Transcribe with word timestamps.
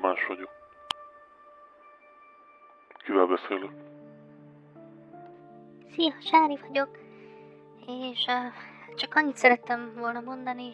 Tamás 0.00 0.26
vagyok. 0.26 0.50
Kivel 3.04 3.26
beszélek? 3.26 3.70
Szia, 5.90 6.14
Sári 6.20 6.58
vagyok, 6.68 6.98
és 7.86 8.26
uh, 8.26 8.94
csak 8.96 9.14
annyit 9.14 9.36
szerettem 9.36 9.92
volna 9.94 10.20
mondani 10.20 10.72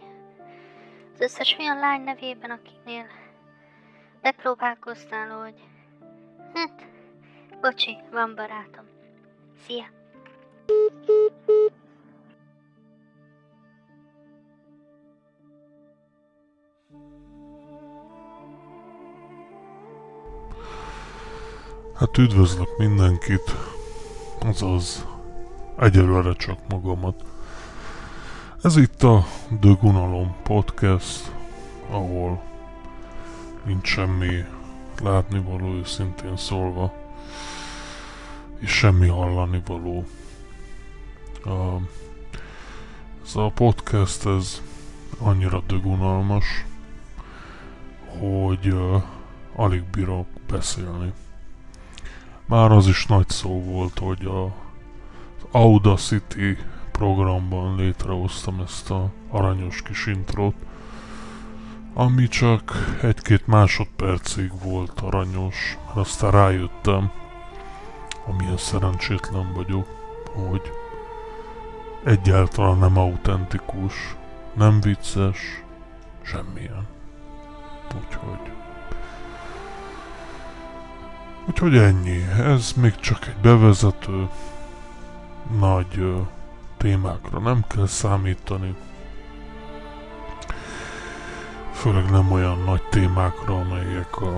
az 1.14 1.20
összes 1.20 1.56
olyan 1.58 1.78
lány 1.78 2.00
nevében, 2.00 2.50
akinél 2.50 3.06
bepróbálkoztál, 4.22 5.28
hogy 5.28 5.60
hát, 6.54 6.86
bocsi, 7.60 7.96
van 8.10 8.34
barátom. 8.34 8.84
Szia! 9.66 9.86
Hát 21.98 22.18
üdvözlök 22.18 22.78
mindenkit, 22.78 23.56
azaz 24.38 25.06
egyelőre 25.78 26.32
csak 26.32 26.58
magamat. 26.68 27.24
Ez 28.62 28.76
itt 28.76 29.02
a 29.02 29.24
Dögunalom 29.60 30.36
Podcast, 30.42 31.32
ahol 31.90 32.42
nincs 33.64 33.86
semmi 33.86 34.44
látnivaló 35.02 35.74
őszintén 35.74 36.36
szólva, 36.36 36.92
és 38.58 38.70
semmi 38.70 39.08
hallanivaló. 39.08 40.04
Uh, 41.44 41.80
ez 43.24 43.36
a 43.36 43.50
podcast, 43.54 44.26
ez 44.26 44.62
annyira 45.18 45.62
dögunalmas, 45.66 46.64
hogy 48.18 48.68
uh, 48.68 49.02
alig 49.54 49.84
bírok 49.84 50.26
beszélni. 50.48 51.12
Már 52.46 52.72
az 52.72 52.86
is 52.86 53.06
nagy 53.06 53.28
szó 53.28 53.62
volt, 53.62 53.98
hogy 53.98 54.24
a 54.24 54.52
Audacity 55.50 56.58
programban 56.92 57.76
létrehoztam 57.76 58.60
ezt 58.60 58.90
a 58.90 59.10
aranyos 59.30 59.82
kis 59.82 60.06
intrót, 60.06 60.54
ami 61.94 62.28
csak 62.28 62.72
egy-két 63.02 63.46
másodpercig 63.46 64.50
volt 64.62 65.00
aranyos, 65.00 65.78
mert 65.86 65.96
aztán 65.96 66.30
rájöttem, 66.30 67.10
amilyen 68.26 68.56
szerencsétlen 68.56 69.52
vagyok, 69.54 69.86
hogy 70.34 70.62
egyáltalán 72.04 72.78
nem 72.78 72.98
autentikus, 72.98 74.16
nem 74.54 74.80
vicces, 74.80 75.62
semmilyen. 76.22 76.86
Úgyhogy 77.96 78.52
Úgyhogy 81.48 81.76
ennyi. 81.76 82.22
Ez 82.38 82.72
még 82.72 82.94
csak 82.96 83.26
egy 83.26 83.36
bevezető. 83.42 84.28
Nagy 85.58 85.98
ö, 85.98 86.18
témákra 86.76 87.38
nem 87.38 87.64
kell 87.68 87.86
számítani. 87.86 88.74
Főleg 91.72 92.10
nem 92.10 92.32
olyan 92.32 92.62
nagy 92.64 92.82
témákra, 92.82 93.54
amelyek 93.54 94.20
a, 94.20 94.36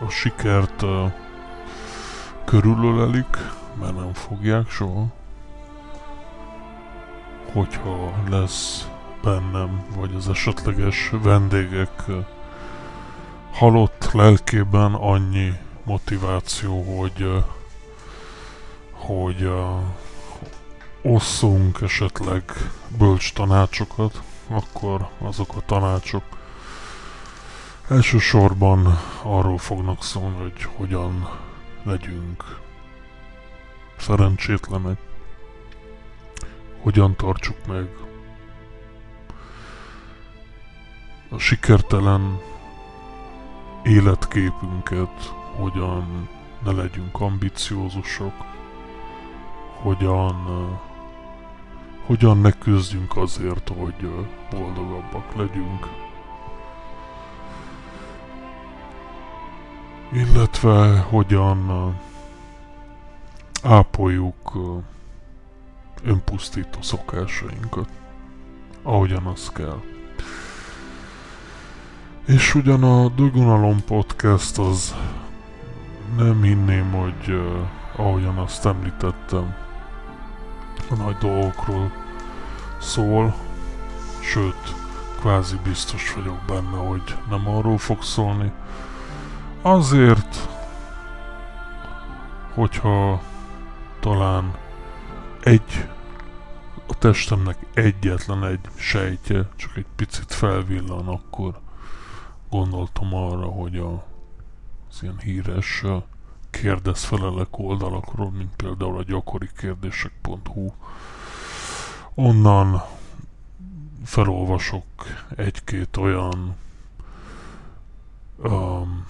a 0.00 0.08
sikert 0.08 0.82
ö, 0.82 1.04
körülölelik, 2.44 3.36
mert 3.80 3.94
nem 3.94 4.12
fogják 4.12 4.70
soha. 4.70 5.06
Hogyha 7.52 8.12
lesz 8.28 8.88
bennem, 9.22 9.84
vagy 9.96 10.14
az 10.14 10.28
esetleges 10.28 11.10
vendégek 11.22 12.04
halott 13.56 14.12
lelkében 14.12 14.94
annyi 14.94 15.52
motiváció, 15.84 16.82
hogy 16.98 17.44
hogy 18.90 19.50
osszunk 21.02 21.80
esetleg 21.80 22.42
bölcs 22.98 23.32
tanácsokat, 23.32 24.22
akkor 24.48 25.08
azok 25.18 25.56
a 25.56 25.60
tanácsok 25.66 26.22
elsősorban 27.88 28.98
arról 29.22 29.58
fognak 29.58 30.02
szólni, 30.02 30.36
hogy 30.40 30.62
hogyan 30.76 31.28
legyünk 31.82 32.60
szerencsétlenek, 33.96 34.98
hogyan 36.82 37.16
tartsuk 37.16 37.66
meg 37.66 37.88
a 41.30 41.38
sikertelen 41.38 42.54
életképünket, 43.86 45.34
hogyan 45.56 46.28
ne 46.64 46.72
legyünk 46.72 47.20
ambiciózusok, 47.20 48.32
hogyan, 49.82 50.34
hogyan 52.06 52.38
ne 52.38 52.50
küzdjünk 52.50 53.16
azért, 53.16 53.68
hogy 53.68 54.26
boldogabbak 54.50 55.34
legyünk. 55.34 55.86
Illetve 60.12 60.98
hogyan 61.00 61.94
ápoljuk 63.62 64.52
önpusztító 66.02 66.82
szokásainkat, 66.82 67.88
ahogyan 68.82 69.26
az 69.26 69.50
kell. 69.50 69.80
És 72.26 72.54
ugyan 72.54 72.82
a 72.82 73.08
Dögunalom 73.08 73.84
podcast 73.84 74.58
az 74.58 74.94
nem 76.16 76.42
hinném, 76.42 76.90
hogy 76.92 77.34
uh, 77.34 77.68
ahogyan 77.96 78.38
azt 78.38 78.66
említettem, 78.66 79.54
a 80.90 80.94
nagy 80.94 81.16
dolgokról 81.16 81.92
szól, 82.80 83.34
sőt, 84.20 84.74
kvázi 85.20 85.56
biztos 85.64 86.14
vagyok 86.14 86.38
benne, 86.46 86.76
hogy 86.76 87.16
nem 87.30 87.48
arról 87.48 87.78
fog 87.78 88.02
szólni. 88.02 88.52
Azért, 89.62 90.48
hogyha 92.54 93.20
talán 94.00 94.54
egy 95.42 95.88
a 96.86 96.98
testemnek 96.98 97.56
egyetlen 97.74 98.44
egy 98.44 98.60
sejtje, 98.74 99.48
csak 99.56 99.76
egy 99.76 99.86
picit 99.96 100.32
felvillan, 100.32 101.08
akkor 101.08 101.64
gondoltam 102.50 103.14
arra, 103.14 103.46
hogy 103.46 103.76
a, 103.76 104.04
az 104.90 105.02
ilyen 105.02 105.18
híres 105.18 105.84
kérdezfelelek 106.50 107.58
oldalakról, 107.58 108.30
mint 108.30 108.56
például 108.56 108.98
a 108.98 109.02
gyakori 109.02 109.48
kérdések.hu, 109.56 110.72
onnan 112.14 112.82
felolvasok 114.04 114.84
egy-két 115.36 115.96
olyan 115.96 116.56
um, 118.36 119.06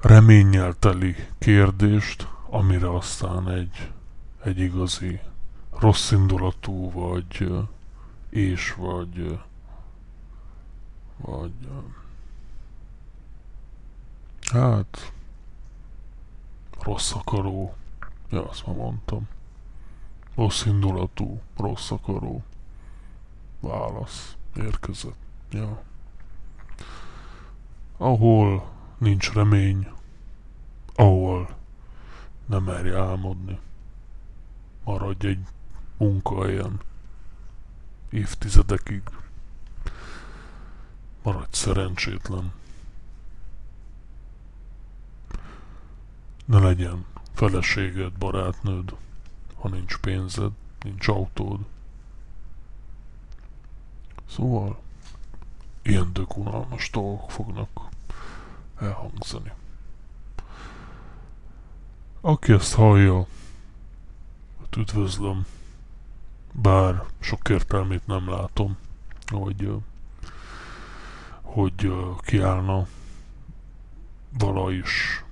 reménnyel 0.00 0.72
teli 0.72 1.16
kérdést, 1.38 2.28
amire 2.50 2.94
aztán 2.94 3.50
egy, 3.50 3.90
egy 4.44 4.58
igazi 4.58 5.20
rossz 5.78 6.10
indulatú, 6.10 6.90
vagy 6.90 7.52
és, 8.30 8.74
vagy 8.74 9.38
vagy... 11.20 11.52
Hát... 14.52 15.12
Rossz 16.80 17.12
akaró. 17.12 17.74
Ja, 18.30 18.48
azt 18.48 18.66
már 18.66 18.76
mondtam. 18.76 19.28
Rossz 20.34 20.64
indulatú, 20.64 21.40
rossz 21.56 21.90
akaró. 21.90 22.42
Válasz. 23.60 24.36
Érkezett. 24.56 25.16
Ja. 25.50 25.82
Ahol 27.96 28.70
nincs 28.98 29.32
remény, 29.32 29.88
ahol 30.94 31.56
nem 32.46 32.62
merj 32.62 32.94
álmodni. 32.94 33.58
Maradj 34.84 35.26
egy 35.26 35.46
munkahelyen 35.96 36.80
évtizedekig 38.10 39.02
Maradj 41.22 41.56
szerencsétlen. 41.56 42.52
Ne 46.44 46.58
legyen 46.58 47.04
feleséged, 47.32 48.12
barátnőd, 48.12 48.94
ha 49.56 49.68
nincs 49.68 49.96
pénzed, 49.96 50.52
nincs 50.82 51.08
autód. 51.08 51.60
Szóval 54.28 54.80
ilyen 55.82 56.12
tök 56.12 56.36
unalmas 56.36 56.90
dolgok 56.90 57.30
fognak 57.30 57.88
elhangzani. 58.78 59.52
Aki 62.20 62.52
ezt 62.52 62.74
hallja, 62.74 63.26
hát 64.60 64.76
üdvözlöm, 64.76 65.46
bár 66.52 67.04
sok 67.18 67.48
értelmét 67.48 68.06
nem 68.06 68.28
látom, 68.28 68.76
hogy 69.26 69.82
hogy 71.52 71.92
kiállna 72.20 72.86
vala 74.38 74.72
is 74.72 75.24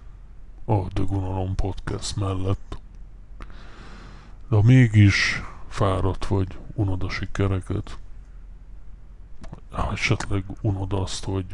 a 0.64 0.88
The 0.92 1.04
Podcast 1.54 2.16
mellett. 2.16 2.78
De 4.48 4.56
ha 4.56 4.62
mégis 4.62 5.42
fáradt 5.68 6.26
vagy, 6.26 6.58
unod 6.74 7.02
a 7.02 7.10
sikereket, 7.10 7.98
esetleg 9.92 10.44
unod 10.60 10.92
azt, 10.92 11.24
hogy 11.24 11.46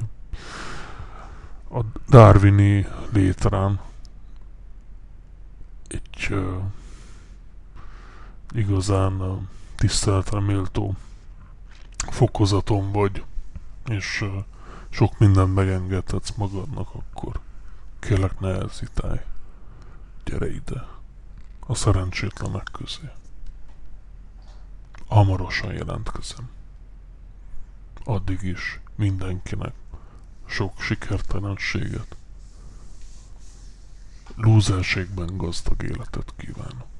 a 1.70 1.80
Darwini 2.08 2.86
létrán 3.12 3.80
egy 5.88 6.28
uh, 6.30 6.62
igazán 8.52 9.20
uh, 9.20 9.42
tiszteletre 9.76 10.40
méltó 10.40 10.94
fokozaton 12.10 12.92
vagy, 12.92 13.24
és 13.88 14.20
uh, 14.20 14.44
sok 14.94 15.18
mindent 15.18 15.54
megengedhetsz 15.54 16.30
magadnak, 16.36 16.94
akkor 16.94 17.40
kérlek 17.98 18.40
ne 18.40 18.52
hezitálj. 18.52 19.20
Gyere 20.24 20.50
ide, 20.50 20.86
a 21.60 21.74
szerencsétlenek 21.74 22.68
közé. 22.72 23.10
Hamarosan 25.08 25.72
jelentkezem. 25.72 26.50
Addig 28.04 28.42
is 28.42 28.80
mindenkinek 28.94 29.74
sok 30.46 30.80
sikertelenséget, 30.80 32.16
lúzerségben 34.36 35.36
gazdag 35.36 35.82
életet 35.82 36.34
kívánok. 36.36 36.93